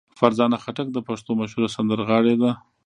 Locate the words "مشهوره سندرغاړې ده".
1.41-2.51